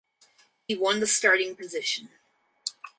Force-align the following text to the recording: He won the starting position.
He 0.67 0.75
won 0.75 0.99
the 0.99 1.05
starting 1.05 1.55
position. 1.55 2.09